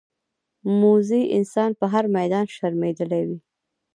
[0.79, 3.39] موزي انسان په هر میدان شرمېدلی وي.